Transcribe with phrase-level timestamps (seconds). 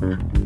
[0.00, 0.37] Mm-hmm.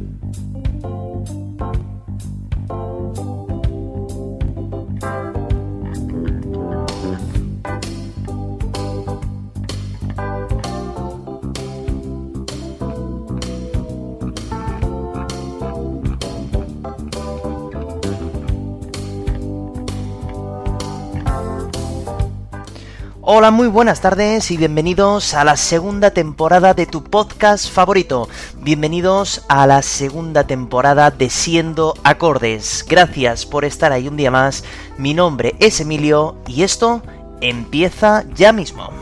[23.35, 28.29] Hola, muy buenas tardes y bienvenidos a la segunda temporada de tu podcast favorito.
[28.61, 32.85] Bienvenidos a la segunda temporada de Siendo Acordes.
[32.87, 34.65] Gracias por estar ahí un día más.
[34.99, 37.01] Mi nombre es Emilio y esto
[37.41, 39.02] empieza ya mismo.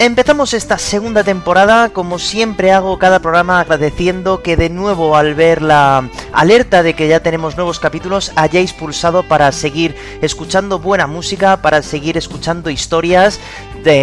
[0.00, 5.60] Empezamos esta segunda temporada, como siempre hago cada programa agradeciendo que de nuevo al ver
[5.60, 11.58] la alerta de que ya tenemos nuevos capítulos hayáis pulsado para seguir escuchando buena música,
[11.58, 13.40] para seguir escuchando historias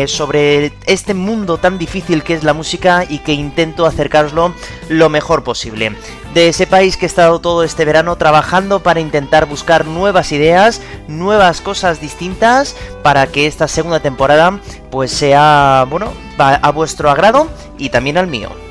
[0.08, 4.54] sobre este mundo tan difícil que es la música y que intento acercaroslo
[4.90, 5.96] lo mejor posible.
[6.34, 11.62] De sepáis que he estado todo este verano trabajando para intentar buscar nuevas ideas, nuevas
[11.62, 17.48] cosas distintas para que esta segunda temporada pues sea, bueno, a vuestro agrado
[17.78, 18.67] y también al mío.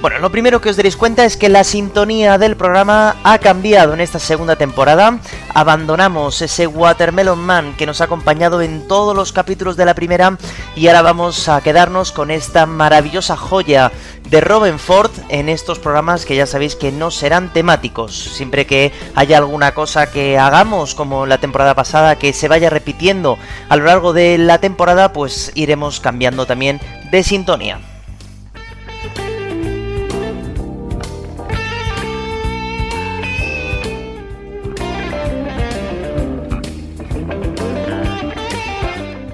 [0.00, 3.94] Bueno, lo primero que os daréis cuenta es que la sintonía del programa ha cambiado
[3.94, 5.18] en esta segunda temporada.
[5.54, 10.38] Abandonamos ese Watermelon Man que nos ha acompañado en todos los capítulos de la primera
[10.76, 13.90] y ahora vamos a quedarnos con esta maravillosa joya
[14.30, 18.14] de Robin Ford en estos programas que ya sabéis que no serán temáticos.
[18.14, 23.36] Siempre que haya alguna cosa que hagamos, como la temporada pasada, que se vaya repitiendo
[23.68, 26.80] a lo largo de la temporada, pues iremos cambiando también
[27.10, 27.80] de sintonía.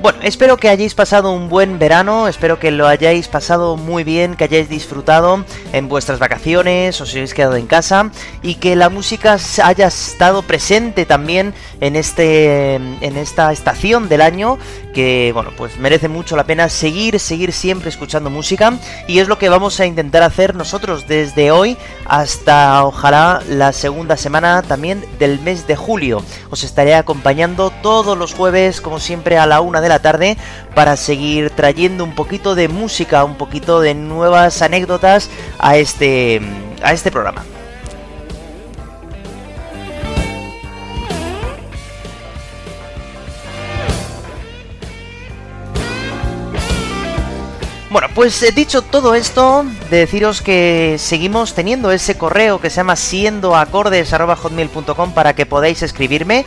[0.04, 4.36] Bueno, espero que hayáis pasado un buen verano, espero que lo hayáis pasado muy bien,
[4.36, 8.10] que hayáis disfrutado en vuestras vacaciones, os hayáis quedado en casa
[8.42, 14.58] y que la música haya estado presente también en este en esta estación del año
[14.92, 18.78] que bueno, pues merece mucho la pena seguir seguir siempre escuchando música
[19.08, 24.18] y es lo que vamos a intentar hacer nosotros desde hoy hasta ojalá la segunda
[24.18, 26.22] semana también del mes de julio.
[26.50, 30.36] Os estaré acompañando todos los jueves como siempre a la una de la tarde
[30.74, 36.40] para seguir trayendo un poquito de música, un poquito de nuevas anécdotas a este,
[36.82, 37.44] a este programa.
[47.94, 52.78] Bueno, pues he dicho todo esto, de deciros que seguimos teniendo ese correo que se
[52.78, 56.44] llama siendoacordes.hotmail.com para que podáis escribirme.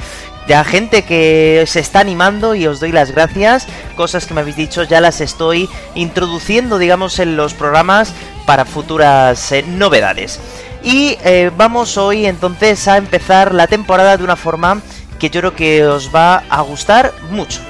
[0.50, 3.66] Ya gente que se está animando y os doy las gracias.
[3.96, 8.12] Cosas que me habéis dicho ya las estoy introduciendo, digamos, en los programas
[8.46, 10.42] para futuras eh, novedades.
[10.84, 14.82] Y eh, vamos hoy entonces a empezar la temporada de una forma
[15.18, 17.62] que yo creo que os va a gustar mucho.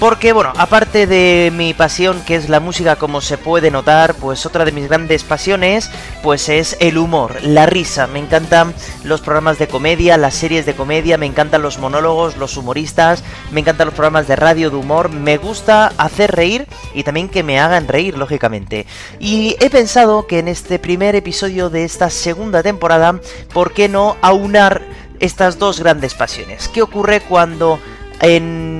[0.00, 4.46] Porque, bueno, aparte de mi pasión, que es la música, como se puede notar, pues
[4.46, 5.90] otra de mis grandes pasiones,
[6.22, 8.06] pues es el humor, la risa.
[8.06, 8.72] Me encantan
[9.04, 13.60] los programas de comedia, las series de comedia, me encantan los monólogos, los humoristas, me
[13.60, 15.10] encantan los programas de radio de humor.
[15.10, 18.86] Me gusta hacer reír y también que me hagan reír, lógicamente.
[19.18, 23.20] Y he pensado que en este primer episodio de esta segunda temporada,
[23.52, 24.80] ¿por qué no aunar
[25.18, 26.68] estas dos grandes pasiones?
[26.68, 27.78] ¿Qué ocurre cuando
[28.22, 28.79] en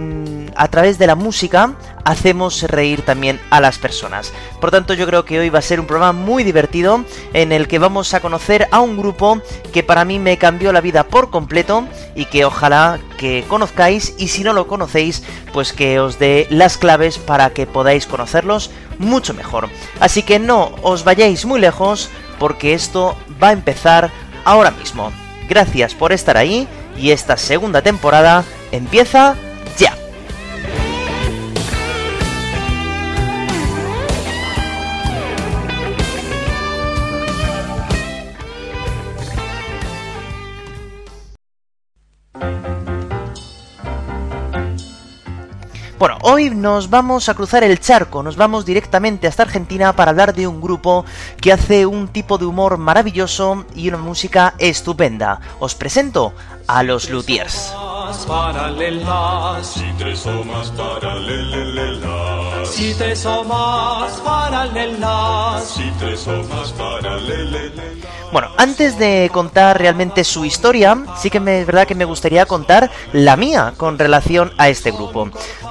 [0.61, 1.73] a través de la música
[2.05, 4.31] hacemos reír también a las personas.
[4.61, 7.03] Por tanto, yo creo que hoy va a ser un programa muy divertido
[7.33, 9.41] en el que vamos a conocer a un grupo
[9.73, 14.29] que para mí me cambió la vida por completo y que ojalá que conozcáis y
[14.29, 15.23] si no lo conocéis,
[15.55, 19.71] pues que os dé las claves para que podáis conocerlos mucho mejor.
[19.99, 24.11] Así que no os vayáis muy lejos porque esto va a empezar
[24.45, 25.11] ahora mismo.
[25.49, 26.69] Gracias por estar ahí
[26.99, 29.37] y esta segunda temporada empieza
[46.01, 50.33] Bueno, hoy nos vamos a cruzar el charco, nos vamos directamente hasta Argentina para hablar
[50.33, 51.05] de un grupo
[51.43, 55.43] que hace un tipo de humor maravilloso y una música estupenda.
[55.59, 56.33] Os presento
[56.67, 57.75] a los Luthiers.
[59.63, 60.73] Si tres o más
[62.65, 64.23] Si tres o más
[65.67, 66.73] Si tres o más
[68.33, 72.89] Bueno, antes de contar realmente su historia, sí que es verdad que me gustaría contar
[73.13, 75.29] la mía con relación a este grupo.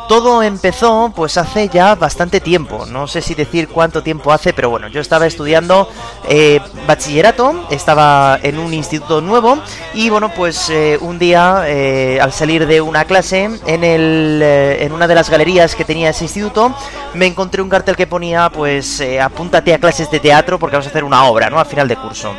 [0.09, 4.69] Todo empezó pues hace ya bastante tiempo, no sé si decir cuánto tiempo hace, pero
[4.69, 5.88] bueno, yo estaba estudiando
[6.27, 9.59] eh, bachillerato, estaba en un instituto nuevo
[9.94, 14.91] y bueno, pues eh, un día eh, al salir de una clase en, el, en
[14.91, 16.73] una de las galerías que tenía ese instituto
[17.13, 20.89] me encontré un cartel que ponía pues apúntate a clases de teatro porque vamos a
[20.89, 21.59] hacer una obra, ¿no?
[21.59, 22.33] Al final de curso.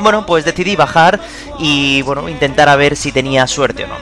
[0.00, 1.20] Bueno, pues decidí bajar
[1.58, 3.94] y bueno, intentar a ver si tenía suerte o no.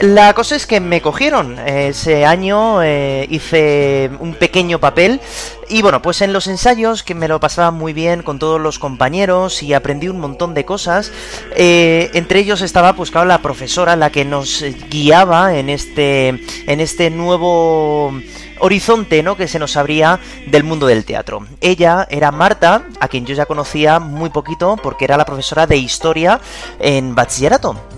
[0.00, 1.58] La cosa es que me cogieron.
[1.58, 5.22] Ese año eh, hice un pequeño papel
[5.70, 8.78] y bueno, pues en los ensayos que me lo pasaba muy bien con todos los
[8.78, 11.12] compañeros y aprendí un montón de cosas.
[11.56, 16.28] Eh, entre ellos estaba pues claro la profesora la que nos guiaba en este
[16.66, 18.12] en este nuevo
[18.58, 19.36] horizonte ¿no?
[19.36, 21.46] que se nos abría del mundo del teatro.
[21.62, 25.78] Ella era Marta, a quien yo ya conocía muy poquito porque era la profesora de
[25.78, 26.38] historia
[26.80, 27.95] en bachillerato.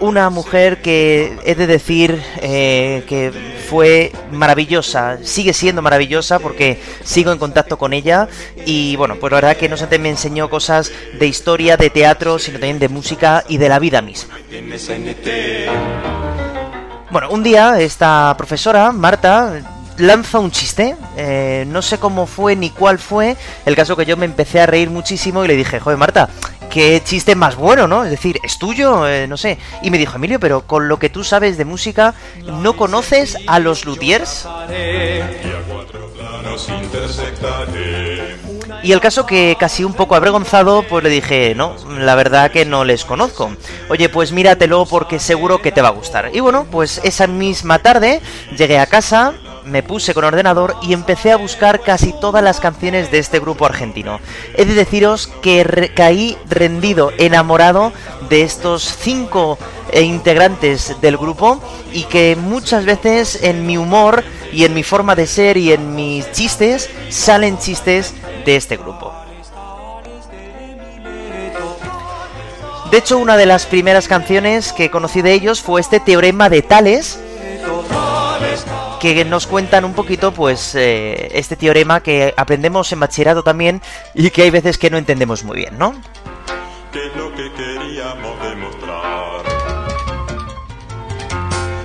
[0.00, 3.32] Una mujer que he de decir eh, que
[3.68, 8.28] fue maravillosa, sigue siendo maravillosa porque sigo en contacto con ella
[8.66, 12.38] y bueno, pues la verdad que no solamente me enseñó cosas de historia, de teatro,
[12.38, 14.36] sino también de música y de la vida misma.
[17.10, 19.62] Bueno, un día esta profesora, Marta,
[19.98, 20.96] lanza un chiste.
[21.16, 23.36] Eh, no sé cómo fue ni cuál fue.
[23.64, 26.28] El caso que yo me empecé a reír muchísimo y le dije, joder, Marta,
[26.76, 28.04] qué chiste más bueno, ¿no?
[28.04, 29.08] Es decir, ¿es tuyo?
[29.08, 29.56] Eh, no sé.
[29.80, 32.12] Y me dijo, Emilio, pero con lo que tú sabes de música,
[32.44, 34.46] ¿no conoces a los luthiers?
[38.82, 42.66] Y el caso que casi un poco avergonzado, pues le dije, no, la verdad que
[42.66, 43.56] no les conozco.
[43.88, 46.28] Oye, pues míratelo porque seguro que te va a gustar.
[46.34, 48.20] Y bueno, pues esa misma tarde
[48.54, 49.32] llegué a casa,
[49.66, 53.66] me puse con ordenador y empecé a buscar casi todas las canciones de este grupo
[53.66, 54.20] argentino.
[54.54, 57.92] He de deciros que caí rendido, enamorado
[58.30, 59.58] de estos cinco
[59.90, 61.60] eh, integrantes del grupo
[61.92, 65.94] y que muchas veces en mi humor y en mi forma de ser y en
[65.94, 68.14] mis chistes salen chistes
[68.44, 69.12] de este grupo.
[72.90, 76.62] De hecho, una de las primeras canciones que conocí de ellos fue este Teorema de
[76.62, 77.18] Tales,
[79.00, 83.82] que nos cuentan un poquito, pues, eh, este teorema que aprendemos en bachillerato también
[84.14, 85.94] y que hay veces que no entendemos muy bien, ¿no?
[86.92, 89.42] ¿Qué es lo que queríamos demostrar?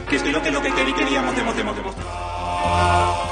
[0.09, 3.30] ¿Qué es lo que, lo que queríamos demostrar?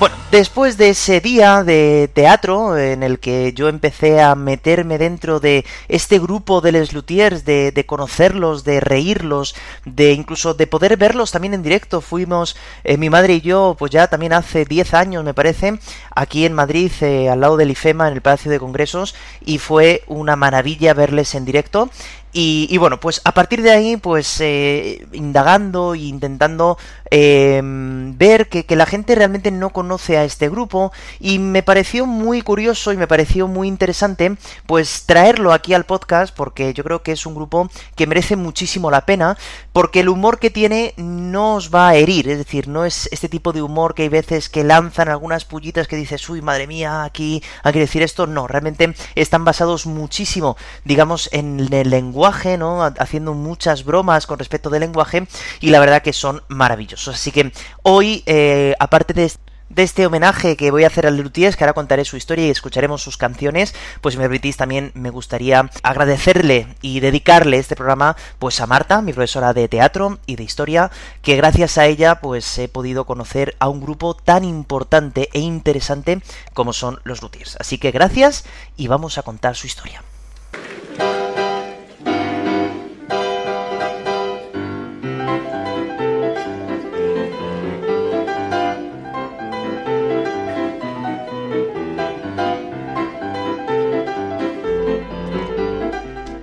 [0.00, 5.40] Bueno, después de ese día de teatro en el que yo empecé a meterme dentro
[5.40, 9.54] de este grupo de Les Luthiers, de, conocerlos, de reírlos,
[9.84, 13.92] de incluso de poder verlos también en directo, fuimos eh, mi madre y yo, pues
[13.92, 15.78] ya también hace 10 años me parece,
[16.14, 19.14] aquí en Madrid, eh, al lado del IFEMA, en el Palacio de Congresos,
[19.44, 21.90] y fue una maravilla verles en directo.
[22.32, 26.78] Y, bueno, pues a partir de ahí, pues eh, indagando e intentando
[27.10, 30.92] em, ver que, que, la gente realmente no conoce a este grupo.
[31.18, 36.34] Y me pareció muy curioso y me pareció muy interesante pues traerlo aquí al podcast
[36.34, 39.36] porque yo creo que es un grupo que merece muchísimo la pena
[39.72, 43.28] porque el humor que tiene no os va a herir, es decir, no es este
[43.28, 47.02] tipo de humor que hay veces que lanzan algunas pullitas que dices, uy, madre mía,
[47.02, 52.19] aquí hay que decir esto, no, realmente están basados muchísimo, digamos, en el lenguaje
[52.58, 52.82] ¿no?
[52.98, 55.26] Haciendo muchas bromas con respecto del lenguaje
[55.60, 57.14] y la verdad que son maravillosos.
[57.14, 59.30] Así que hoy, eh, aparte de
[59.70, 62.50] de este homenaje que voy a hacer al Luthiers, que ahora contaré su historia y
[62.50, 68.60] escucharemos sus canciones, pues me permitís también me gustaría agradecerle y dedicarle este programa pues
[68.60, 70.90] a Marta, mi profesora de teatro y de historia,
[71.22, 76.20] que gracias a ella pues he podido conocer a un grupo tan importante e interesante
[76.52, 77.56] como son los Luthiers.
[77.60, 78.44] Así que gracias
[78.76, 80.02] y vamos a contar su historia.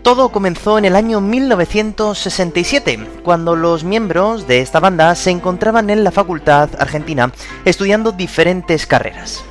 [0.07, 6.05] Todo comenzó en el año 1967, cuando los miembros de esta banda se encontraban en
[6.05, 7.33] la facultad argentina
[7.65, 9.43] estudiando diferentes carreras.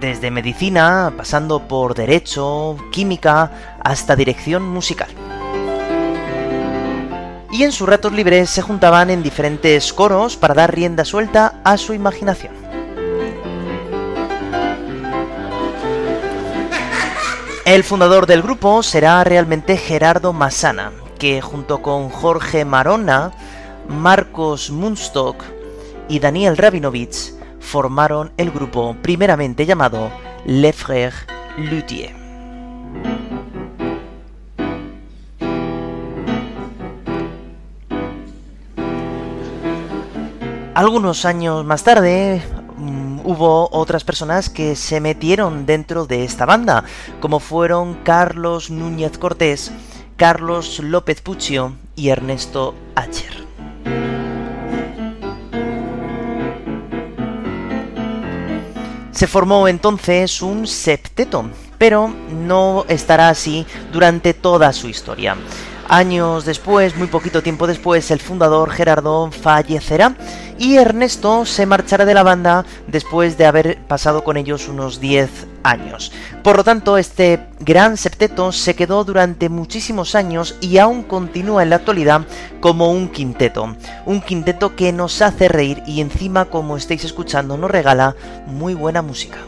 [0.00, 3.50] desde medicina, pasando por derecho, química,
[3.84, 5.10] hasta dirección musical.
[7.52, 11.76] Y en sus ratos libres se juntaban en diferentes coros para dar rienda suelta a
[11.76, 12.61] su imaginación.
[17.72, 23.32] El fundador del grupo será realmente Gerardo Massana, que junto con Jorge Marona,
[23.88, 25.42] Marcos Munstock
[26.06, 30.10] y Daniel Rabinovich formaron el grupo primeramente llamado
[30.44, 31.14] Les Frères
[31.56, 32.14] Luthier.
[40.74, 42.42] Algunos años más tarde
[43.24, 46.84] hubo otras personas que se metieron dentro de esta banda,
[47.20, 49.72] como fueron Carlos Núñez Cortés,
[50.16, 53.42] Carlos López Puccio y Ernesto Acher.
[59.12, 61.48] Se formó entonces un septeto,
[61.78, 65.36] pero no estará así durante toda su historia.
[65.88, 70.16] Años después, muy poquito tiempo después, el fundador Gerardo fallecerá
[70.58, 75.46] y Ernesto se marchará de la banda después de haber pasado con ellos unos 10
[75.64, 76.12] años.
[76.42, 81.70] Por lo tanto, este gran septeto se quedó durante muchísimos años y aún continúa en
[81.70, 82.22] la actualidad
[82.60, 83.76] como un quinteto.
[84.06, 88.14] Un quinteto que nos hace reír y encima, como estáis escuchando, nos regala
[88.46, 89.38] muy buena música.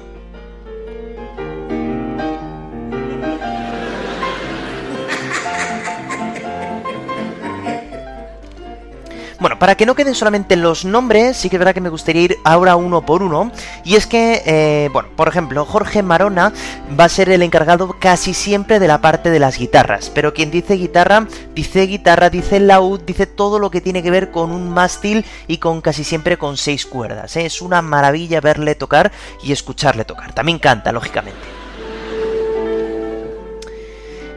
[9.41, 12.23] Bueno, para que no queden solamente los nombres, sí que es verdad que me gustaría
[12.23, 13.51] ir ahora uno por uno.
[13.85, 16.53] Y es que, eh, bueno, por ejemplo, Jorge Marona
[16.99, 20.11] va a ser el encargado casi siempre de la parte de las guitarras.
[20.15, 24.31] Pero quien dice guitarra, dice guitarra, dice laúd, dice todo lo que tiene que ver
[24.31, 27.37] con un mástil y con casi siempre con seis cuerdas.
[27.37, 27.47] ¿eh?
[27.47, 29.11] Es una maravilla verle tocar
[29.43, 30.33] y escucharle tocar.
[30.33, 31.64] También canta, lógicamente.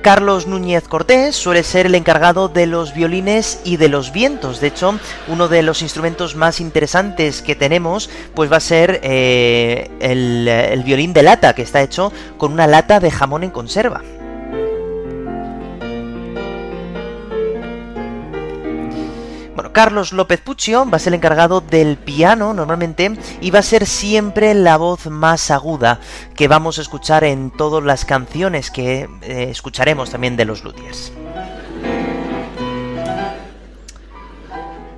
[0.08, 4.62] Carlos Núñez Cortés suele ser el encargado de los violines y de los vientos.
[4.62, 4.98] De hecho,
[5.28, 10.84] uno de los instrumentos más interesantes que tenemos, pues va a ser eh, el, el
[10.84, 14.02] violín de lata, que está hecho con una lata de jamón en conserva.
[19.77, 23.86] Carlos López Puccio va a ser el encargado del piano normalmente y va a ser
[23.86, 26.00] siempre la voz más aguda
[26.36, 31.13] que vamos a escuchar en todas las canciones que eh, escucharemos también de los Luthiers.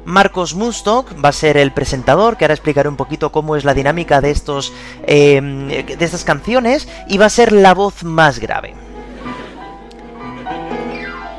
[0.06, 3.74] Marcos Munstock va a ser el presentador, que ahora explicaré un poquito cómo es la
[3.74, 4.72] dinámica de, estos,
[5.04, 8.89] eh, de estas canciones, y va a ser la voz más grave.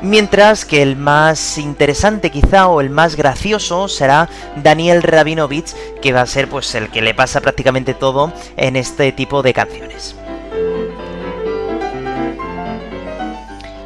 [0.01, 4.29] Mientras que el más interesante quizá o el más gracioso será
[4.63, 9.11] Daniel Rabinovich, que va a ser pues el que le pasa prácticamente todo en este
[9.11, 10.15] tipo de canciones.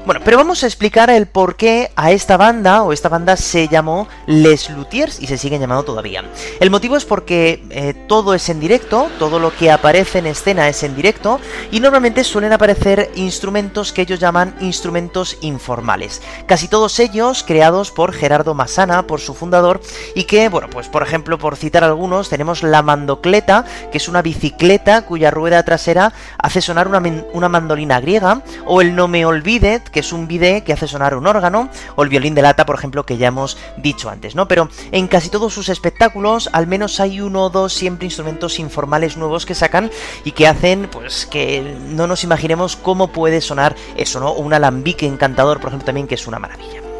[0.05, 3.67] Bueno, pero vamos a explicar el por qué a esta banda, o esta banda se
[3.67, 6.23] llamó Les Luthiers y se siguen llamando todavía.
[6.59, 10.69] El motivo es porque eh, todo es en directo, todo lo que aparece en escena
[10.69, 11.39] es en directo,
[11.71, 16.21] y normalmente suelen aparecer instrumentos que ellos llaman instrumentos informales.
[16.45, 19.81] Casi todos ellos creados por Gerardo Masana, por su fundador,
[20.13, 24.21] y que, bueno, pues por ejemplo, por citar algunos, tenemos la mandocleta, que es una
[24.21, 27.01] bicicleta cuya rueda trasera hace sonar una,
[27.33, 31.15] una mandolina griega, o el No me olvide, que es un bidé que hace sonar
[31.15, 34.45] un órgano, o el violín de lata, por ejemplo, que ya hemos dicho antes, ¿no?
[34.45, 39.15] Pero en casi todos sus espectáculos, al menos hay uno o dos siempre instrumentos informales
[39.15, 39.89] nuevos que sacan
[40.25, 44.33] y que hacen, pues, que no nos imaginemos cómo puede sonar eso, ¿no?
[44.33, 46.94] Un alambique encantador, por ejemplo, también, que es una maravilla.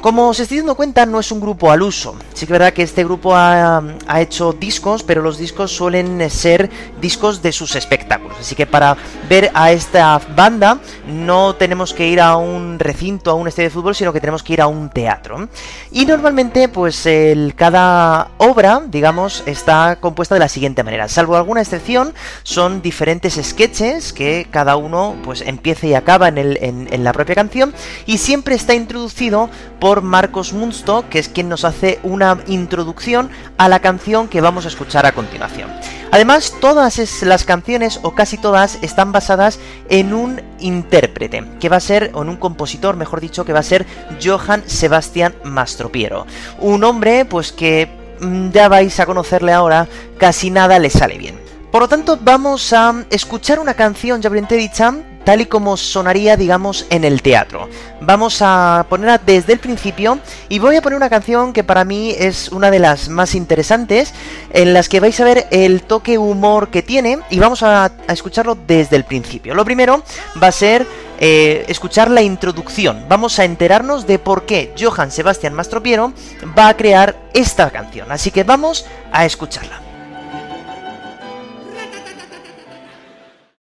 [0.00, 2.16] Como os estoy dando cuenta, no es un grupo al uso.
[2.34, 3.82] Sí que es verdad que este grupo ha,
[4.18, 8.38] hecho discos, pero los discos suelen ser discos de sus espectáculos.
[8.40, 8.96] Así que para
[9.28, 13.74] ver a esta banda no tenemos que ir a un recinto, a un estadio de
[13.74, 15.48] fútbol, sino que tenemos que ir a un teatro.
[15.90, 21.08] Y normalmente, pues el, cada obra, digamos, está compuesta de la siguiente manera.
[21.08, 26.58] Salvo alguna excepción, son diferentes sketches que cada uno pues empieza y acaba en, el,
[26.60, 27.74] en la propia canción
[28.06, 29.50] y siempre está introducido
[29.96, 34.68] Marcos Munsto, que es quien nos hace una introducción a la canción que vamos a
[34.68, 35.70] escuchar a continuación.
[36.10, 41.80] Además, todas las canciones, o casi todas, están basadas en un intérprete, que va a
[41.80, 43.86] ser, o en un compositor, mejor dicho, que va a ser
[44.22, 46.26] Johann Sebastian Mastropiero.
[46.60, 47.88] Un hombre, pues que
[48.20, 51.38] mm, ya vais a conocerle ahora, casi nada le sale bien.
[51.70, 54.94] Por lo tanto, vamos a escuchar una canción ya dicha
[55.28, 57.68] tal y como sonaría, digamos, en el teatro.
[58.00, 62.14] Vamos a ponerla desde el principio y voy a poner una canción que para mí
[62.18, 64.14] es una de las más interesantes,
[64.54, 68.56] en las que vais a ver el toque humor que tiene y vamos a, escucharlo
[68.66, 69.54] desde el principio.
[69.54, 70.02] Lo primero
[70.42, 70.86] va a ser
[71.20, 73.04] eh, escuchar la introducción.
[73.06, 76.14] Vamos a enterarnos de por qué Johann Sebastian Mastropiero
[76.58, 78.10] va a crear esta canción.
[78.10, 79.87] Así que vamos a escucharla.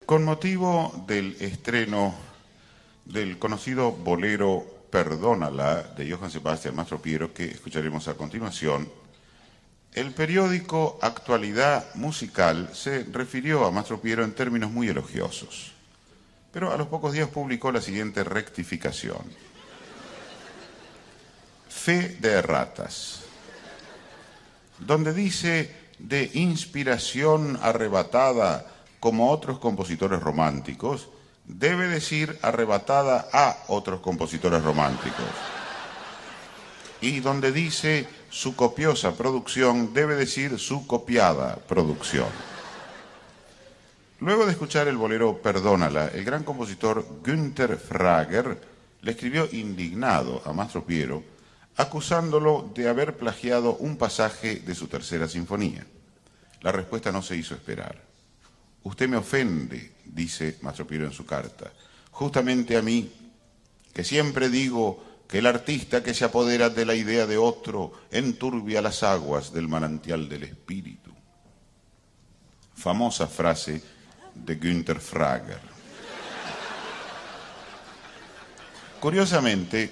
[0.06, 2.14] Con motivo del estreno
[3.06, 8.92] del conocido bolero Perdónala de Johann Sebastian Mastropiero que escucharemos a continuación,
[9.94, 15.72] el periódico Actualidad Musical se refirió a Mastropiero en términos muy elogiosos.
[16.52, 19.24] Pero a los pocos días publicó la siguiente rectificación.
[21.70, 23.22] Fe de ratas,
[24.80, 28.73] donde dice de inspiración arrebatada
[29.04, 31.10] como otros compositores románticos,
[31.44, 35.26] debe decir arrebatada a otros compositores románticos.
[37.02, 42.30] Y donde dice su copiosa producción, debe decir su copiada producción.
[44.22, 48.58] Luego de escuchar el bolero Perdónala, el gran compositor Günther Frager
[49.02, 51.24] le escribió indignado a Mastro Piero,
[51.76, 55.86] acusándolo de haber plagiado un pasaje de su tercera sinfonía.
[56.62, 58.13] La respuesta no se hizo esperar.
[58.84, 61.72] Usted me ofende, dice Mastro Piero en su carta,
[62.12, 63.12] justamente a mí,
[63.94, 68.82] que siempre digo que el artista que se apodera de la idea de otro enturbia
[68.82, 71.12] las aguas del manantial del espíritu.
[72.76, 73.82] Famosa frase
[74.36, 75.62] de Günther Frager.
[79.00, 79.92] Curiosamente,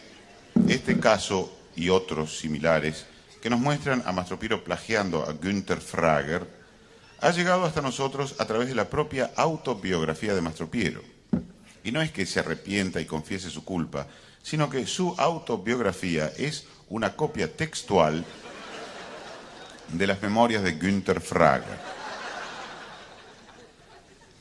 [0.68, 3.06] este caso y otros similares
[3.42, 6.61] que nos muestran a Mastropiero plagiando a Günther Frager
[7.22, 11.02] ha llegado hasta nosotros a través de la propia autobiografía de Mastropiero.
[11.84, 14.08] Y no es que se arrepienta y confiese su culpa,
[14.42, 18.26] sino que su autobiografía es una copia textual
[19.94, 21.80] de las memorias de Günther Frager.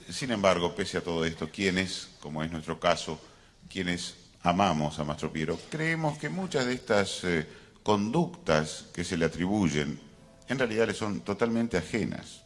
[0.09, 3.21] Sin embargo, pese a todo esto, quienes, como es nuestro caso,
[3.69, 7.47] quienes amamos a Mastro Piero, creemos que muchas de estas eh,
[7.83, 10.01] conductas que se le atribuyen
[10.49, 12.43] en realidad le son totalmente ajenas.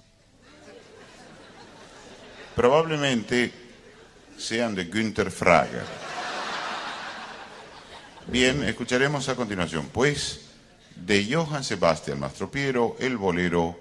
[2.54, 3.52] Probablemente
[4.36, 5.84] sean de Günther Frager.
[8.26, 10.48] Bien, escucharemos a continuación, pues,
[10.96, 13.76] de Johann Sebastian Mastropiero, el bolero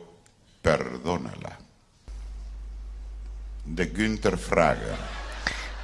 [0.62, 1.63] Perdónala
[3.65, 5.22] de Günther Frager.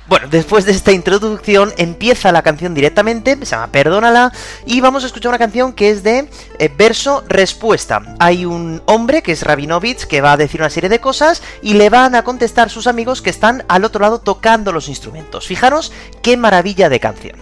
[0.10, 4.34] Bueno, después de esta introducción empieza la canción directamente, se llama Perdónala,
[4.66, 8.16] y vamos a escuchar una canción que es de eh, verso-respuesta.
[8.18, 11.76] Hay un hombre que es Rabinovich que va a decir una serie de cosas y
[11.76, 15.46] le van a contestar sus amigos que están al otro lado tocando los instrumentos.
[15.46, 15.92] Fijaros
[16.24, 17.38] qué maravilla de canción.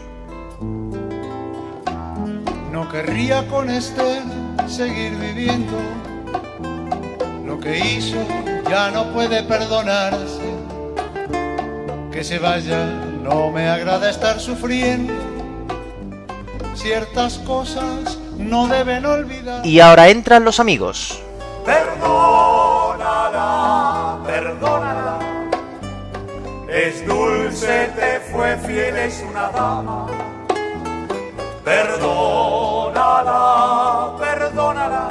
[2.74, 4.22] No querría con este
[4.68, 5.78] seguir viviendo
[7.46, 8.18] lo que hizo
[8.70, 10.77] ya no puede perdonarse.
[12.18, 12.84] Que se vaya,
[13.22, 15.14] no me agrada estar sufriendo.
[16.74, 19.64] Ciertas cosas no deben olvidar.
[19.64, 21.22] Y ahora entran los amigos.
[21.64, 22.18] Perdónala,
[24.26, 25.20] perdónala.
[26.68, 30.08] Es dulce, te fue fiel, es una dama.
[31.64, 32.96] Perdónala,
[34.18, 35.08] perdónala.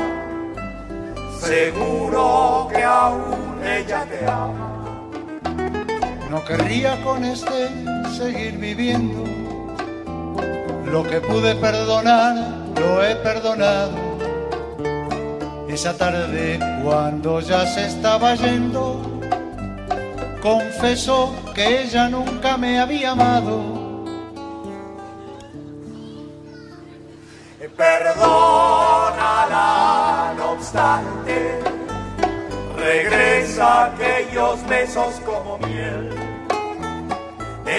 [1.38, 4.65] Seguro que aún ella te ama.
[6.36, 7.70] No querría con este
[8.14, 9.24] seguir viviendo.
[10.84, 12.34] Lo que pude perdonar,
[12.78, 13.96] lo he perdonado.
[15.66, 19.00] Esa tarde, cuando ya se estaba yendo,
[20.42, 24.04] confesó que ella nunca me había amado.
[27.78, 28.34] Perdónala,
[30.36, 31.60] no obstante,
[32.76, 36.15] regresa aquellos besos como miel.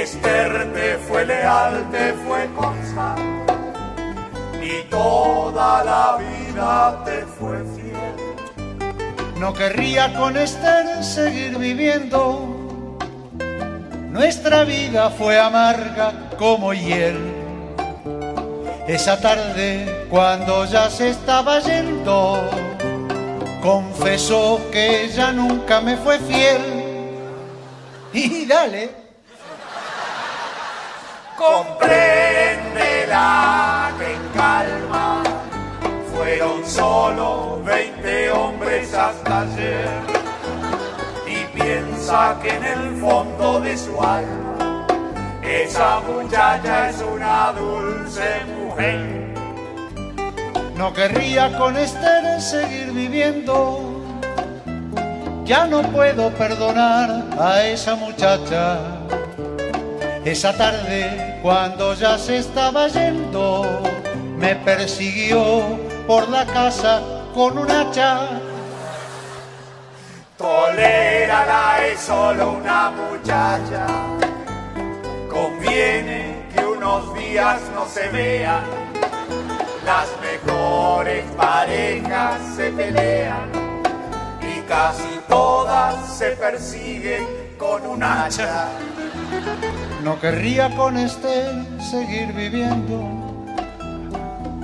[0.08, 3.54] Esther te fue leal, te fue constante,
[4.64, 9.36] y toda la vida te fue fiel.
[9.38, 12.40] No querría con Esther seguir viviendo.
[14.10, 17.20] Nuestra vida fue amarga como hiel.
[18.88, 22.50] Esa tarde, cuando ya se estaba yendo,
[23.62, 26.62] confesó que ella nunca me fue fiel.
[28.14, 28.97] Y dale.
[31.38, 35.22] Compréndela que en calma
[36.12, 39.88] fueron solo 20 hombres hasta ayer.
[41.28, 44.88] Y piensa que en el fondo de su alma
[45.44, 49.36] esa muchacha es una dulce mujer.
[50.76, 53.94] No querría con Esther seguir viviendo.
[55.46, 58.97] Ya no puedo perdonar a esa muchacha.
[60.28, 63.82] Esa tarde, cuando ya se estaba yendo,
[64.38, 67.02] me persiguió por la casa
[67.34, 68.42] con un hacha.
[70.38, 73.88] Tolérala, es solo una muchacha.
[75.30, 78.66] Conviene que unos días no se vean.
[79.86, 83.50] Las mejores parejas se pelean
[84.42, 87.26] y casi todas se persiguen
[87.58, 88.68] con un hacha.
[90.08, 91.54] No querría con Esther
[91.92, 93.04] seguir viviendo.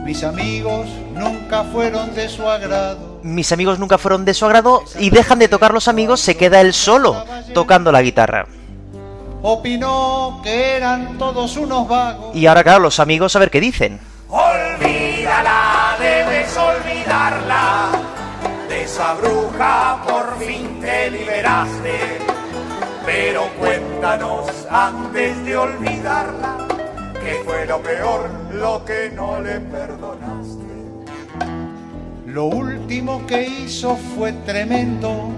[0.06, 3.20] Mis amigos nunca fueron de su agrado.
[3.24, 6.62] Mis amigos nunca fueron de su agrado y dejan de tocar los amigos, se queda
[6.62, 8.46] él solo tocando la guitarra.
[9.42, 12.34] Opinó que eran todos unos vagos.
[12.34, 14.00] Y ahora, claro, los amigos a ver qué dicen.
[14.30, 17.90] Olvídala, debes olvidarla.
[18.70, 22.20] De esa bruja por fin te liberaste.
[23.06, 23.50] Pero
[24.06, 26.68] antes de olvidarla,
[27.24, 30.62] ¿qué fue lo peor, lo que no le perdonaste?
[32.26, 35.30] Lo último que hizo fue tremendo.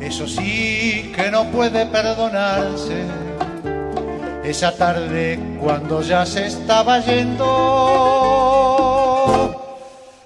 [0.00, 3.04] Eso sí que no puede perdonarse.
[4.42, 7.44] Esa tarde cuando ya se estaba yendo,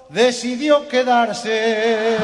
[0.09, 2.17] decidió quedarse.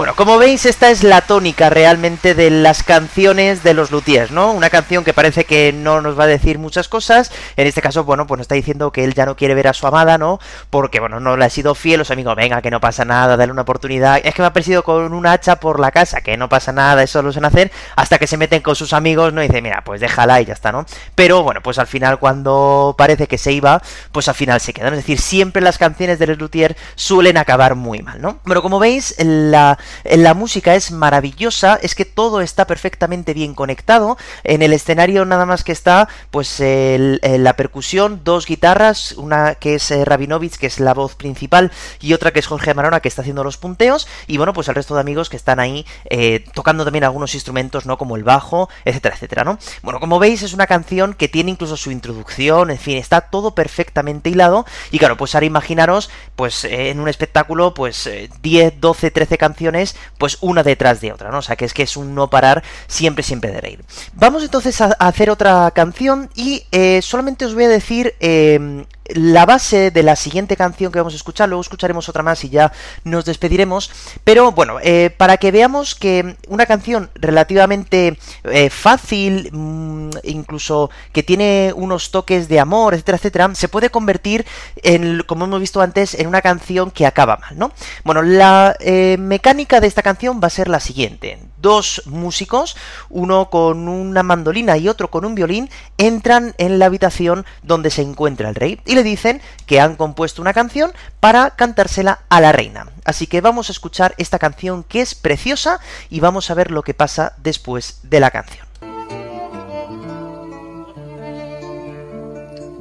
[0.00, 4.50] Bueno, como veis, esta es la tónica realmente de las canciones de los Luthiers, ¿no?
[4.50, 7.30] Una canción que parece que no nos va a decir muchas cosas.
[7.54, 9.74] En este caso, bueno, pues nos está diciendo que él ya no quiere ver a
[9.74, 10.40] su amada, ¿no?
[10.70, 11.98] Porque, bueno, no le ha sido fiel.
[11.98, 14.22] Los amigos, venga, que no pasa nada, dale una oportunidad.
[14.24, 17.02] Es que me ha perseguido con un hacha por la casa, que no pasa nada,
[17.02, 17.70] eso lo suelen hacer.
[17.94, 19.44] Hasta que se meten con sus amigos, ¿no?
[19.44, 20.86] Y dice, mira, pues déjala y ya está, ¿no?
[21.14, 23.82] Pero, bueno, pues al final, cuando parece que se iba,
[24.12, 24.94] pues al final se quedan.
[24.94, 28.38] Es decir, siempre las canciones de Les Luthiers suelen acabar muy mal, ¿no?
[28.46, 34.16] Bueno, como veis, la la música es maravillosa, es que todo está perfectamente bien conectado.
[34.44, 39.90] En el escenario nada más que está, pues la percusión, dos guitarras, una que es
[39.90, 43.22] eh, Rabinovich, que es la voz principal, y otra que es Jorge Marona, que está
[43.22, 46.84] haciendo los punteos, y bueno, pues el resto de amigos que están ahí eh, tocando
[46.84, 47.98] también algunos instrumentos, ¿no?
[47.98, 49.58] Como el bajo, etcétera, etcétera, ¿no?
[49.82, 53.54] Bueno, como veis, es una canción que tiene incluso su introducción, en fin, está todo
[53.54, 58.08] perfectamente hilado, y claro, pues ahora imaginaros, pues en un espectáculo, pues
[58.42, 59.79] 10, 12, 13 canciones,
[60.18, 61.38] pues una detrás de otra, ¿no?
[61.38, 63.84] O sea, que es que es un no parar siempre, siempre de reír.
[64.14, 69.46] Vamos entonces a, hacer otra canción y eh, solamente os voy a decir eh, la
[69.46, 72.72] base de la siguiente canción que vamos a escuchar, luego escucharemos otra más y ya
[73.04, 73.90] nos despediremos,
[74.24, 81.22] pero bueno, eh, para que veamos que una canción relativamente eh, fácil, mm, incluso que
[81.22, 84.46] tiene unos toques de amor, etcétera, etcétera, se puede convertir
[84.82, 87.72] en, como hemos visto antes, en una canción que acaba mal, ¿no?
[88.04, 91.38] Bueno, la eh, mecánica de esta canción va a ser la siguiente.
[91.60, 92.76] Dos músicos,
[93.08, 95.68] uno con una mandolina y otro con un violín,
[95.98, 100.52] entran en la habitación donde se encuentra el rey y dicen que han compuesto una
[100.52, 102.88] canción para cantársela a la reina.
[103.04, 106.82] Así que vamos a escuchar esta canción que es preciosa y vamos a ver lo
[106.82, 108.66] que pasa después de la canción.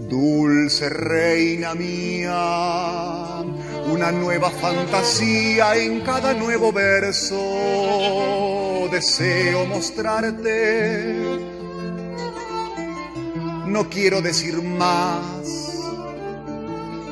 [0.10, 3.44] Dulce reina mía,
[3.92, 7.38] una nueva fantasía en cada nuevo verso.
[8.92, 11.16] Deseo mostrarte,
[13.66, 15.24] no quiero decir más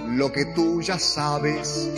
[0.10, 1.90] lo que tú ya sabes.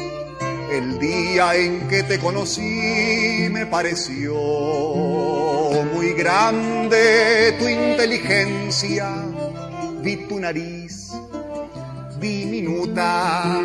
[0.71, 4.35] El día en que te conocí me pareció
[5.93, 9.09] muy grande tu inteligencia.
[10.01, 11.09] Vi tu nariz
[12.19, 13.61] diminuta,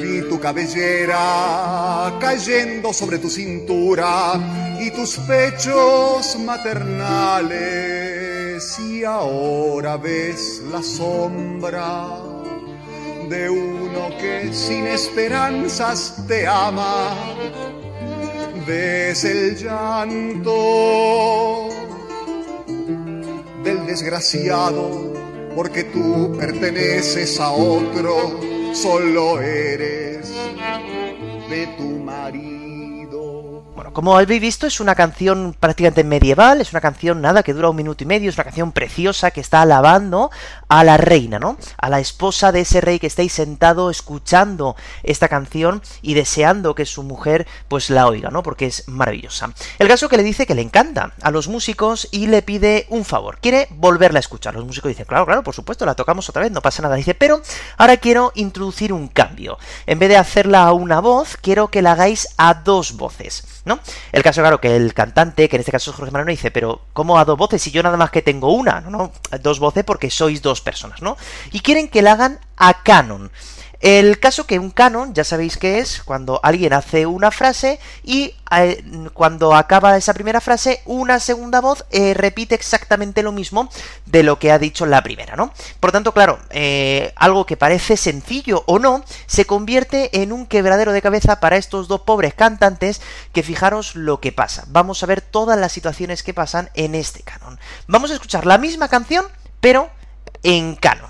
[0.00, 4.34] vi tu cabellera cayendo sobre tu cintura
[4.80, 8.78] y tus pechos maternales.
[8.78, 12.08] Y ahora ves la sombra
[13.28, 17.14] de uno que sin esperanzas te ama.
[18.66, 21.68] Ves el llanto
[23.62, 25.10] del desgraciado
[25.54, 28.38] porque tú perteneces a otro,
[28.72, 30.32] solo eres
[31.48, 32.59] de tu marido
[33.92, 37.76] como habéis visto, es una canción prácticamente medieval, es una canción nada que dura un
[37.76, 40.30] minuto y medio, es una canción preciosa que está alabando
[40.68, 41.56] a la reina, ¿no?
[41.78, 46.86] A la esposa de ese rey que estáis sentado escuchando esta canción y deseando que
[46.86, 48.42] su mujer pues la oiga, ¿no?
[48.42, 49.52] Porque es maravillosa.
[49.78, 53.04] El caso que le dice que le encanta a los músicos y le pide un
[53.04, 54.54] favor, quiere volverla a escuchar.
[54.54, 56.94] Los músicos dicen, claro, claro, por supuesto, la tocamos otra vez, no pasa nada.
[56.94, 57.42] Dice, pero
[57.76, 59.58] ahora quiero introducir un cambio.
[59.86, 63.79] En vez de hacerla a una voz, quiero que la hagáis a dos voces, ¿no?
[64.12, 66.82] El caso, claro, que el cantante, que en este caso es Jorge Marano, dice, pero
[66.92, 68.80] ¿cómo a dos voces si yo nada más que tengo una?
[68.80, 71.16] No, dos voces porque sois dos personas, ¿no?
[71.52, 73.30] Y quieren que la hagan a canon.
[73.80, 78.34] El caso que un canon, ya sabéis que es cuando alguien hace una frase y
[78.54, 83.70] eh, cuando acaba esa primera frase, una segunda voz eh, repite exactamente lo mismo
[84.04, 85.50] de lo que ha dicho la primera, ¿no?
[85.80, 90.92] Por tanto, claro, eh, algo que parece sencillo o no, se convierte en un quebradero
[90.92, 93.00] de cabeza para estos dos pobres cantantes
[93.32, 94.64] que fijaros lo que pasa.
[94.68, 97.58] Vamos a ver todas las situaciones que pasan en este canon.
[97.86, 99.24] Vamos a escuchar la misma canción,
[99.60, 99.88] pero
[100.42, 101.08] en canon.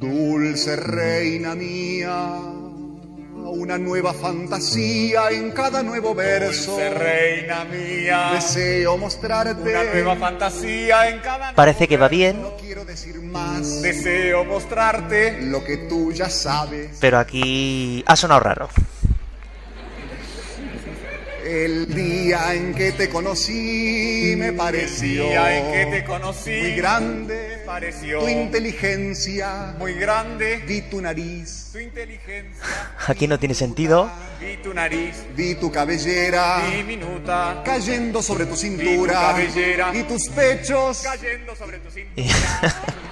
[0.00, 2.38] Dulce reina mía,
[3.44, 6.70] una nueva fantasía en cada nuevo verso.
[6.70, 12.56] Dulce reina mía, Deseo mostrarte una nueva fantasía en cada Parece que va bien, No
[12.56, 16.96] quiero decir más Deseo mostrarte lo que tú ya sabes.
[16.98, 18.70] pero aquí ha sonado raro.
[21.50, 26.76] El día en que te conocí me pareció El día en que te conocí muy
[26.76, 29.74] grande pareció tu inteligencia.
[29.76, 32.62] muy grande Vi tu nariz, tu inteligencia
[33.08, 34.08] Aquí no tiene sentido.
[34.40, 39.90] vi tu nariz vi tu cabellera diminuta cayendo sobre tu cintura cabellera.
[39.92, 41.02] y tus pechos.
[41.02, 42.28] cayendo sobre tu cintura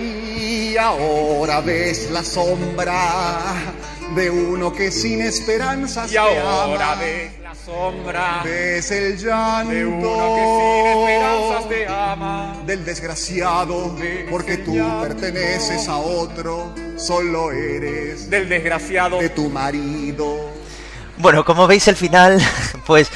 [0.00, 3.42] Y ahora ves la sombra
[4.14, 6.94] de uno que sin esperanzas y ahora te ama.
[6.96, 13.94] ves la sombra Ves el llanto de uno que sin esperanzas te ama del desgraciado,
[13.96, 20.50] Ves porque tú llanto perteneces a otro, solo eres del desgraciado de tu marido.
[21.18, 22.40] Bueno, como veis el final,
[22.86, 23.10] pues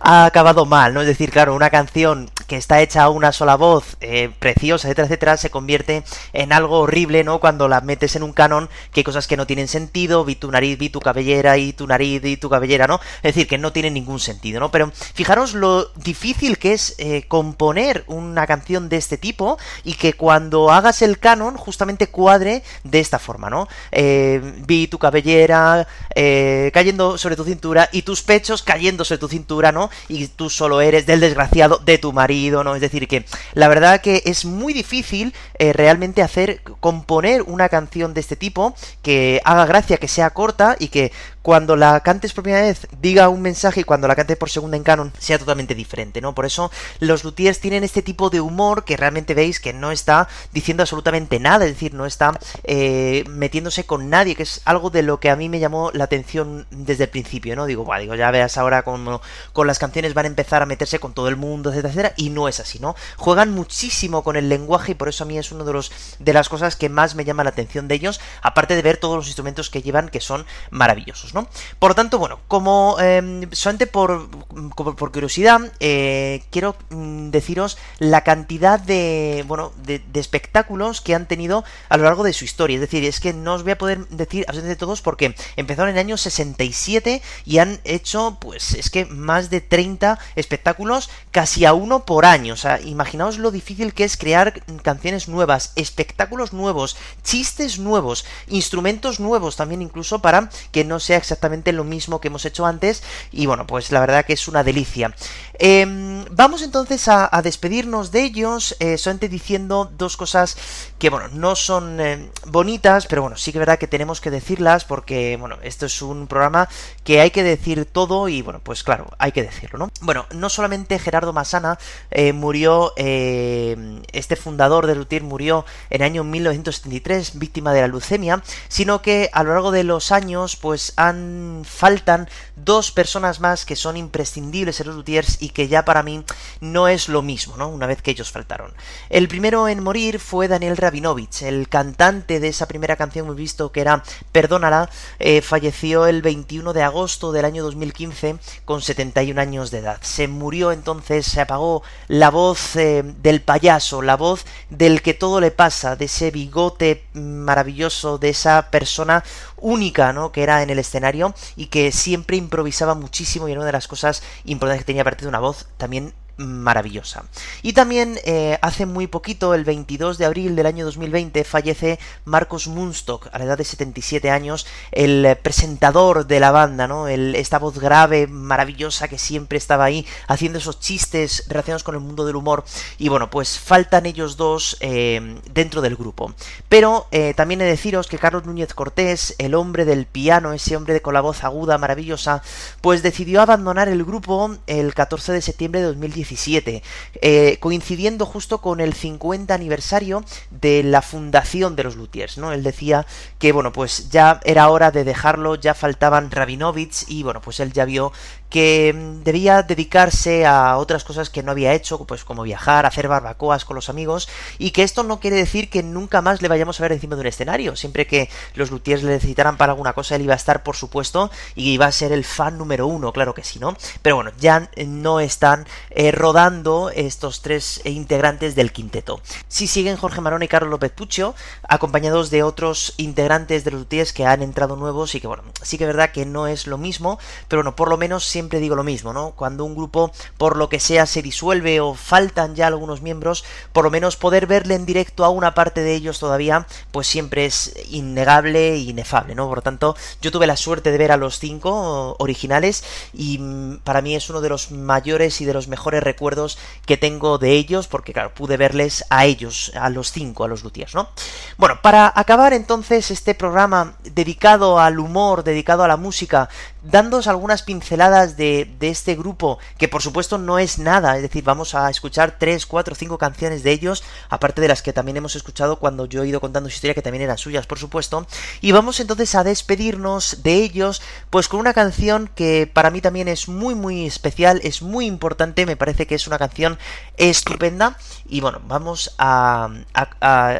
[0.00, 1.02] ha acabado mal, ¿no?
[1.02, 5.06] Es decir, claro, una canción que está hecha a una sola voz, eh, preciosa, etcétera,
[5.06, 7.38] etcétera, se convierte en algo horrible, ¿no?
[7.38, 10.50] Cuando la metes en un canon, que hay cosas que no tienen sentido, vi tu
[10.50, 12.98] nariz, vi tu cabellera, y tu nariz, y tu cabellera, ¿no?
[13.22, 14.72] Es decir, que no tiene ningún sentido, ¿no?
[14.72, 20.14] Pero fijaros lo difícil que es eh, componer una canción de este tipo y que
[20.14, 23.68] cuando hagas el canon justamente cuadre de esta forma, ¿no?
[23.92, 25.86] Eh, vi tu cabellera
[26.16, 29.88] eh, cayendo sobre tu cintura y tus pechos cayendo sobre tu cintura, ¿no?
[30.08, 32.74] Y tú solo eres del desgraciado de tu marido, ¿no?
[32.74, 33.24] Es decir, que
[33.54, 38.74] la verdad que es muy difícil eh, realmente hacer, componer una canción de este tipo
[39.02, 43.28] que haga gracia, que sea corta y que cuando la cantes por primera vez diga
[43.28, 46.34] un mensaje y cuando la cantes por segunda en canon sea totalmente diferente, ¿no?
[46.34, 50.28] Por eso los luthiers tienen este tipo de humor que realmente veis que no está
[50.52, 55.02] diciendo absolutamente nada, es decir, no está eh, metiéndose con nadie, que es algo de
[55.02, 57.66] lo que a mí me llamó la atención desde el principio, ¿no?
[57.66, 59.20] Digo, digo, ya veas ahora como
[59.52, 62.29] con las canciones van a empezar a meterse con todo el mundo, etcétera, etcétera, y
[62.34, 62.96] no es así, ¿no?
[63.16, 66.32] Juegan muchísimo con el lenguaje y por eso a mí es uno de los de
[66.32, 69.26] las cosas que más me llama la atención de ellos, aparte de ver todos los
[69.26, 71.48] instrumentos que llevan que son maravillosos, ¿no?
[71.78, 74.28] Por lo tanto, bueno, como eh, solamente por,
[74.74, 81.64] curiosidad, eh, quiero mm, deciros la cantidad de, bueno, de, de espectáculos que han tenido
[81.88, 82.74] a lo largo de su historia.
[82.74, 85.96] Es decir, es que no os voy a poder decir absolutamente todos porque empezaron en
[85.96, 91.72] el año 67 y han hecho, pues, es que más de 30 espectáculos, casi a
[91.72, 92.54] uno por año.
[92.54, 99.20] O sea, imaginaos lo difícil que es crear canciones nuevas, espectáculos nuevos, chistes nuevos, instrumentos
[99.20, 103.02] nuevos también incluso para que no sea exactamente lo mismo que hemos hecho antes.
[103.32, 105.14] Y bueno, pues la verdad que es una delicia.
[105.58, 110.56] Eh, vamos entonces a, a, despedirnos de ellos, eh, solamente diciendo dos cosas
[110.98, 114.30] que, bueno, no son eh, bonitas, pero bueno, sí que es verdad que tenemos que
[114.30, 116.68] decirlas porque, bueno, esto es un programa
[117.04, 119.90] que hay que decir todo y, bueno, pues claro, hay que decirlo, ¿no?
[120.00, 121.78] Bueno, no solamente Gerardo Masana
[122.10, 127.88] eh, murió, eh, este fundador de Luthier murió en el año 1973, víctima de la
[127.88, 133.64] leucemia, sino que a lo largo de los años, pues han faltan dos personas más
[133.64, 136.24] que son imprescindibles en los luthiers y que ya para mí
[136.60, 137.68] no es lo mismo, ¿no?
[137.68, 138.72] Una vez que ellos faltaron.
[139.08, 143.72] El primero en morir fue Daniel Rabinovich, el cantante de esa primera canción hemos visto
[143.72, 149.70] que era Perdónala, eh, falleció el 21 de agosto del año 2015 con 71 años
[149.70, 149.98] de edad.
[150.02, 155.40] Se murió entonces, se apagó la voz eh, del payaso, la voz del que todo
[155.40, 159.24] le pasa, de ese bigote maravilloso, de esa persona
[159.56, 160.32] única, ¿no?
[160.32, 163.88] Que era en el escenario y que siempre improvisaba muchísimo y era una de las
[163.88, 167.24] cosas importantes que tenía aparte de una voz también maravillosa.
[167.62, 172.68] Y también eh, hace muy poquito, el 22 de abril del año 2020, fallece Marcos
[172.68, 177.08] Munstock, a la edad de 77 años, el presentador de la banda, ¿no?
[177.08, 182.24] Esta voz grave, maravillosa, que siempre estaba ahí haciendo esos chistes relacionados con el mundo
[182.24, 182.64] del humor.
[182.98, 186.34] Y bueno, pues faltan ellos dos eh, dentro del grupo.
[186.68, 190.76] Pero eh, también he de deciros que Carlos Núñez Cortés, el hombre del piano, ese
[190.76, 192.42] hombre con la voz aguda, maravillosa,
[192.80, 195.86] pues decidió abandonar el grupo el 14 de septiembre de
[196.30, 196.82] 2017
[197.22, 202.52] eh, coincidiendo justo con el 50 aniversario de la fundación de los Luthiers, ¿no?
[202.52, 203.06] Él decía
[203.38, 207.72] que, bueno, pues ya era hora de dejarlo, ya faltaban Rabinovich y, bueno, pues él
[207.72, 208.12] ya vio
[208.50, 213.08] que mm, debía dedicarse a otras cosas que no había hecho, pues como viajar, hacer
[213.08, 216.78] barbacoas con los amigos, y que esto no quiere decir que nunca más le vayamos
[216.78, 217.76] a ver encima de un escenario.
[217.76, 221.30] Siempre que los luthiers le necesitaran para alguna cosa, él iba a estar, por supuesto,
[221.54, 223.76] y iba a ser el fan número uno, claro que sí, ¿no?
[224.02, 229.20] Pero bueno, ya no están eh, rodando estos tres integrantes del quinteto.
[229.48, 231.34] Sí siguen Jorge Marón y Carlos López Puccio,
[231.68, 235.78] acompañados de otros integrantes de los luthiers que han entrado nuevos y que, bueno, sí
[235.78, 238.74] que es verdad que no es lo mismo, pero bueno, por lo menos siempre digo
[238.74, 239.32] lo mismo, ¿no?
[239.32, 243.84] Cuando un grupo, por lo que sea, se disuelve o faltan ya algunos miembros, por
[243.84, 247.74] lo menos poder verle en directo a una parte de ellos todavía, pues siempre es
[247.90, 249.48] innegable e inefable, ¿no?
[249.48, 253.78] Por lo tanto, yo tuve la suerte de ver a los cinco originales y mm,
[253.84, 257.52] para mí es uno de los mayores y de los mejores recuerdos que tengo de
[257.52, 261.08] ellos, porque claro, pude verles a ellos, a los cinco, a los Lutiers, ¿no?
[261.56, 266.48] Bueno, para acabar entonces este programa dedicado al humor, dedicado a la música,
[266.82, 271.74] dándoos algunas pinceladas de, este grupo, que por supuesto no es nada, es decir, vamos
[271.74, 275.76] a escuchar 3, 4, 5 canciones de ellos, aparte de las que también hemos escuchado
[275.76, 278.26] cuando yo he ido contando su historia, que también eran suyas, por supuesto,
[278.60, 283.28] y vamos entonces a despedirnos de ellos, pues con una canción que para mí también
[283.28, 286.78] es muy, muy especial, es muy importante, me parece que es una canción
[287.16, 289.68] estupenda, y bueno, vamos a,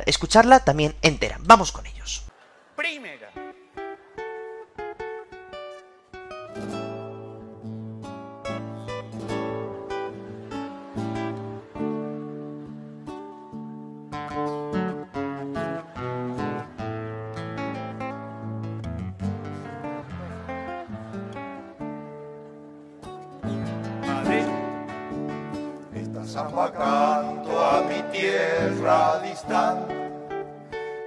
[0.06, 2.24] escucharla también entera, vamos con ellos.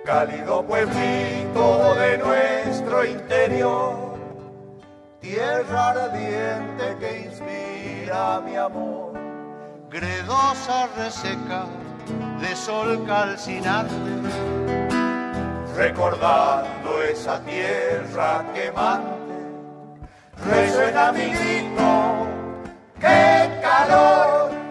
[0.04, 4.18] Cálido pueblito de nuestro interior,
[5.20, 9.14] tierra ardiente que inspira mi amor,
[9.90, 11.66] gredosa reseca
[12.42, 13.94] de sol calcinante,
[15.76, 19.34] recordando esa tierra quemante,
[20.46, 22.28] resuena mi grito,
[23.00, 24.64] qué calor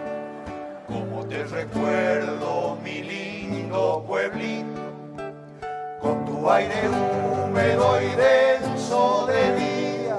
[1.33, 4.71] te recuerdo, mi lindo pueblito,
[6.50, 10.16] aire húmedo y denso de día,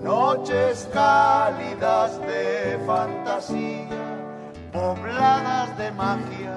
[0.00, 3.88] noches cálidas de fantasía,
[4.72, 6.56] pobladas de magia,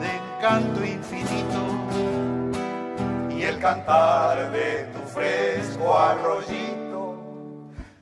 [0.00, 1.60] de encanto infinito,
[3.30, 7.16] y el cantar de tu fresco arroyito,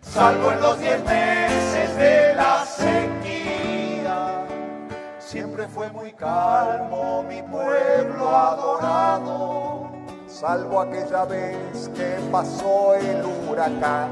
[0.00, 3.15] salvo en los diez meses de la sequía
[5.36, 9.90] Siempre fue muy calmo mi pueblo adorado,
[10.26, 14.08] salvo aquella vez que pasó el huracán.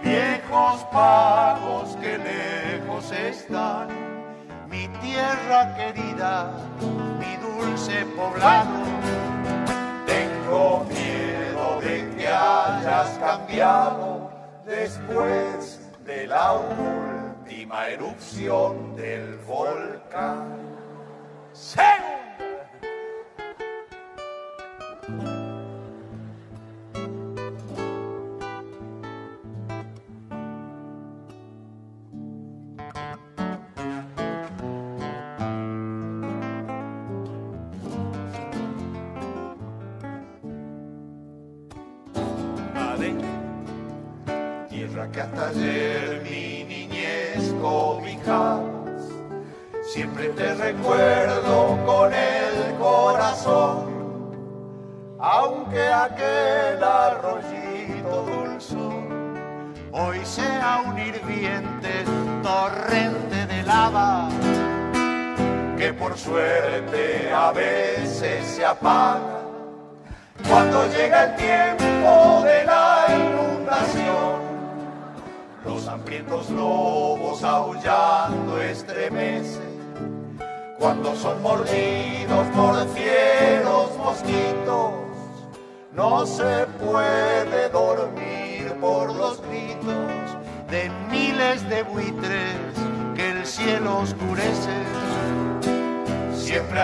[0.00, 3.88] Viejos pagos que lejos están,
[4.68, 6.52] mi tierra querida,
[7.18, 8.84] mi dulce poblado.
[10.06, 14.30] Tengo miedo de que hayas cambiado
[14.64, 16.52] después de la
[17.50, 20.56] última erupción del volcán.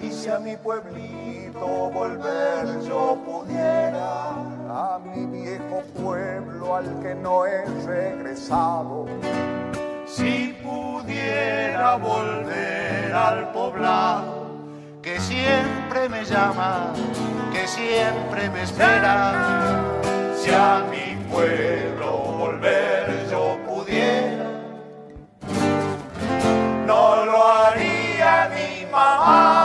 [0.00, 4.30] Y si a mi pueblito volver yo pudiera,
[4.68, 9.06] a mi viejo pueblo al que no he regresado.
[10.06, 14.46] Si pudiera volver al poblado
[15.02, 16.92] que siempre me llama,
[17.52, 19.96] que siempre me espera,
[20.46, 24.48] si a mi pueblo volver yo pudiera,
[26.86, 29.55] no lo haría ni mamado.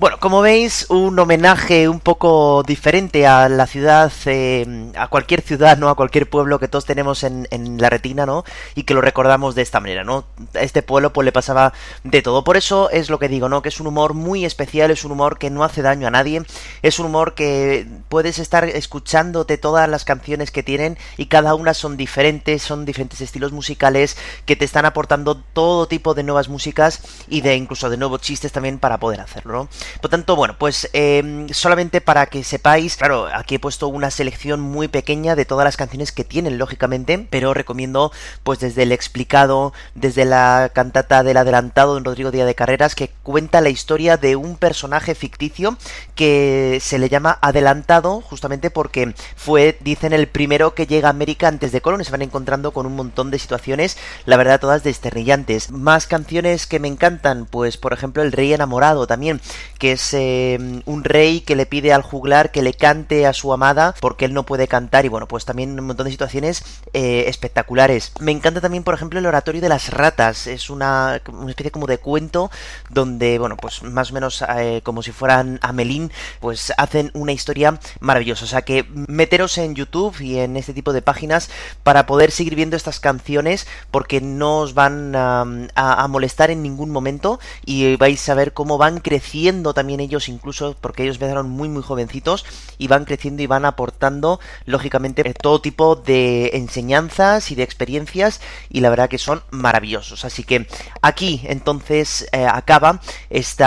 [0.00, 5.76] Bueno, como veis, un homenaje un poco diferente a la ciudad, eh, a cualquier ciudad,
[5.76, 5.90] ¿no?
[5.90, 8.42] A cualquier pueblo que todos tenemos en, en, la retina, ¿no?
[8.74, 10.24] Y que lo recordamos de esta manera, ¿no?
[10.54, 12.44] A este pueblo pues le pasaba de todo.
[12.44, 13.60] Por eso es lo que digo, ¿no?
[13.60, 16.44] Que es un humor muy especial, es un humor que no hace daño a nadie,
[16.80, 21.74] es un humor que puedes estar escuchándote todas las canciones que tienen y cada una
[21.74, 27.02] son diferentes, son diferentes estilos musicales que te están aportando todo tipo de nuevas músicas
[27.28, 29.68] y de incluso de nuevos chistes también para poder hacerlo, ¿no?
[30.00, 34.60] Por tanto, bueno, pues eh, solamente para que sepáis, claro, aquí he puesto una selección
[34.60, 38.12] muy pequeña de todas las canciones que tienen, lógicamente, pero recomiendo,
[38.42, 43.10] pues desde el explicado, desde la cantata del adelantado de Rodrigo Díaz de Carreras, que
[43.22, 45.76] cuenta la historia de un personaje ficticio
[46.14, 51.48] que se le llama adelantado, justamente porque fue, dicen, el primero que llega a América
[51.48, 54.82] antes de Colón, y se van encontrando con un montón de situaciones, la verdad, todas
[54.82, 55.70] desternillantes.
[55.70, 59.40] Más canciones que me encantan, pues por ejemplo, El Rey Enamorado también,
[59.80, 63.52] que es eh, un rey que le pide al juglar que le cante a su
[63.52, 66.62] amada porque él no puede cantar y bueno, pues también un montón de situaciones
[66.92, 68.12] eh, espectaculares.
[68.20, 71.98] Me encanta también, por ejemplo, el oratorio de las ratas, es una, especie como de
[71.98, 72.50] cuento
[72.90, 77.80] donde, bueno, pues más o menos eh, como si fueran Amelín, pues hacen una historia
[78.00, 78.44] maravillosa.
[78.44, 81.48] O sea que meteros en YouTube y en este tipo de páginas
[81.82, 87.40] para poder seguir viendo estas canciones porque no os van a molestar en ningún momento
[87.64, 91.82] y vais a ver cómo van creciendo también ellos incluso porque ellos empezaron muy muy
[91.82, 92.44] jovencitos
[92.78, 98.80] y van creciendo y van aportando lógicamente todo tipo de enseñanzas y de experiencias y
[98.80, 100.24] la verdad que son maravillosos.
[100.24, 100.66] Así que
[101.02, 103.64] aquí entonces eh, acaba este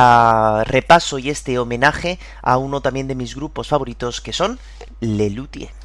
[0.65, 4.59] repaso y este homenaje a uno también de mis grupos favoritos que son
[4.99, 5.82] Lelutier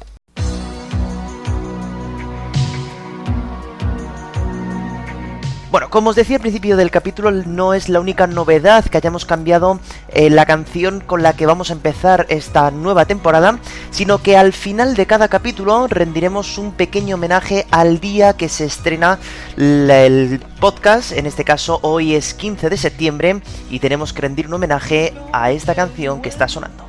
[5.71, 9.25] Bueno, como os decía al principio del capítulo, no es la única novedad que hayamos
[9.25, 13.59] cambiado eh, la canción con la que vamos a empezar esta nueva temporada,
[13.91, 18.65] sino que al final de cada capítulo rendiremos un pequeño homenaje al día que se
[18.65, 19.19] estrena
[19.57, 24.55] el podcast, en este caso hoy es 15 de septiembre, y tenemos que rendir un
[24.55, 26.88] homenaje a esta canción que está sonando.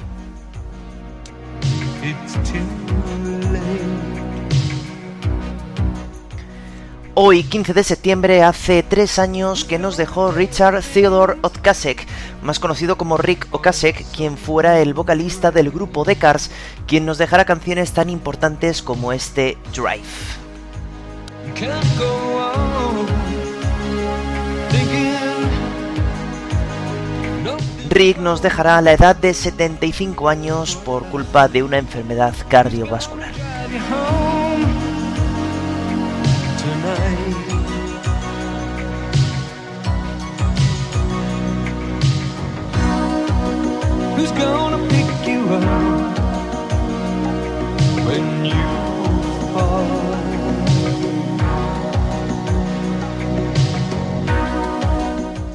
[7.14, 12.06] Hoy, 15 de septiembre, hace tres años que nos dejó Richard Theodore Okasek,
[12.40, 16.52] más conocido como Rick Okasek, quien fuera el vocalista del grupo The Cars,
[16.86, 20.04] quien nos dejara canciones tan importantes como este Drive.
[27.88, 33.32] Rick nos dejará a la edad de 75 años por culpa de una enfermedad cardiovascular.
[44.16, 46.18] Who's gonna pick you up
[48.06, 50.19] when you fall?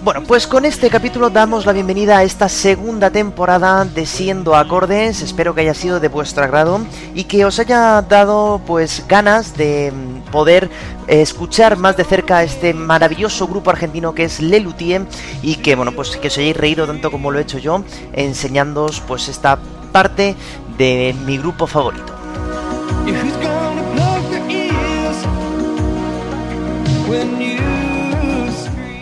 [0.05, 5.23] Bueno, pues con este capítulo damos la bienvenida a esta segunda temporada de Siendo Acordes.
[5.23, 6.79] Espero que haya sido de vuestro agrado
[7.15, 9.91] y que os haya dado pues ganas de
[10.31, 10.69] poder
[11.07, 15.07] escuchar más de cerca este maravilloso grupo argentino que es Lelutier
[15.41, 17.83] y que bueno, pues que os hayáis reído tanto como lo he hecho yo
[18.13, 19.57] enseñándoos pues esta
[19.91, 20.35] parte
[20.77, 22.13] de mi grupo favorito.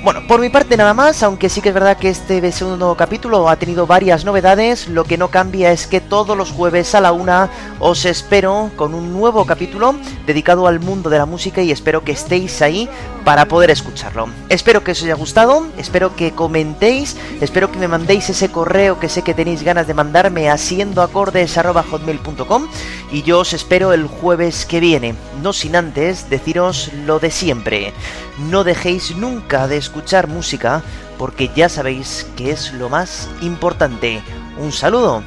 [0.03, 3.47] Bueno, por mi parte nada más, aunque sí que es verdad que este segundo capítulo
[3.47, 7.13] ha tenido varias novedades, lo que no cambia es que todos los jueves a la
[7.13, 7.49] una
[7.79, 9.95] os espero con un nuevo capítulo
[10.27, 12.89] dedicado al mundo de la música y espero que estéis ahí
[13.23, 14.27] para poder escucharlo.
[14.49, 19.07] Espero que os haya gustado, espero que comentéis, espero que me mandéis ese correo que
[19.07, 22.67] sé que tenéis ganas de mandarme a siendoacordes.hotmail.com
[23.09, 27.93] y yo os espero el jueves que viene, no sin antes deciros lo de siempre.
[28.37, 30.81] No dejéis nunca de escuchar música
[31.17, 34.21] porque ya sabéis que es lo más importante.
[34.57, 35.23] Un saludo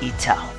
[0.00, 0.52] y chao.